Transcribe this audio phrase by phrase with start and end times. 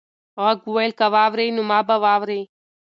[0.43, 2.41] غږ وویل چې که واوړې نو ما به واورې.